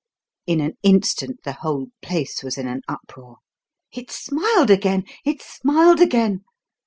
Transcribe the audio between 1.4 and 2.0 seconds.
the whole